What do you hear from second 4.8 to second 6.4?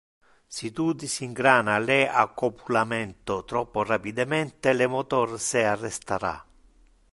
motor se arrestara.